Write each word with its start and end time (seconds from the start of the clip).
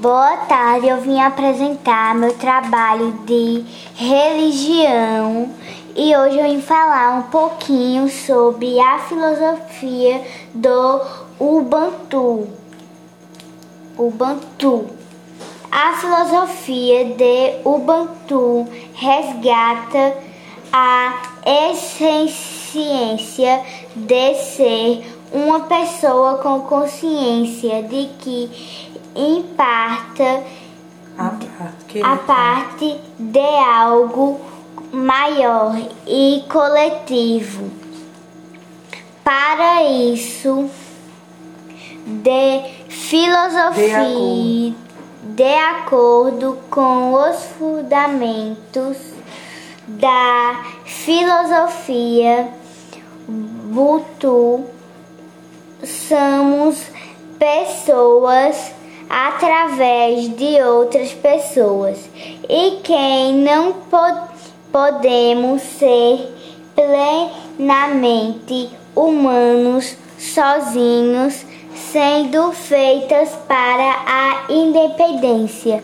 Boa 0.00 0.36
tarde, 0.48 0.86
eu 0.86 1.00
vim 1.00 1.20
apresentar 1.20 2.14
meu 2.14 2.32
trabalho 2.34 3.10
de 3.26 3.64
religião 3.96 5.50
e 5.96 6.16
hoje 6.16 6.38
eu 6.38 6.44
vim 6.44 6.60
falar 6.60 7.18
um 7.18 7.22
pouquinho 7.22 8.08
sobre 8.08 8.78
a 8.78 9.00
filosofia 9.00 10.22
do 10.54 11.00
Ubuntu. 11.40 12.46
Ubuntu. 13.98 14.86
A 15.68 15.94
filosofia 15.94 17.04
de 17.16 17.56
Ubuntu 17.64 18.68
resgata 18.94 20.16
a 20.72 21.22
essência 21.44 23.02
de 23.96 24.34
ser 24.36 25.17
uma 25.32 25.60
pessoa 25.60 26.38
com 26.38 26.60
consciência 26.60 27.82
de 27.82 28.08
que 28.18 28.50
imparta 29.14 30.42
a 31.16 31.30
parte, 31.30 32.02
a 32.02 32.16
parte 32.16 33.00
de 33.18 33.56
algo 33.66 34.40
maior 34.92 35.76
e 36.06 36.44
coletivo. 36.48 37.70
Para 39.24 39.82
isso, 39.82 40.70
de 42.06 42.62
filosofia 42.88 44.04
De 44.04 44.74
de 45.38 45.54
acordo 45.54 46.58
com 46.68 47.12
os 47.12 47.44
fundamentos 47.58 48.96
da 49.86 50.64
filosofia 50.84 52.48
Butu, 53.28 54.64
pessoas 57.38 58.72
através 59.08 60.28
de 60.36 60.60
outras 60.62 61.12
pessoas. 61.12 61.98
E 62.48 62.80
quem 62.82 63.34
não 63.34 63.72
po 63.72 64.28
podemos 64.70 65.62
ser 65.62 66.30
plenamente 66.74 68.70
humanos 68.94 69.96
sozinhos, 70.18 71.46
sendo 71.74 72.52
feitas 72.52 73.30
para 73.46 74.04
a 74.06 74.44
independência 74.52 75.82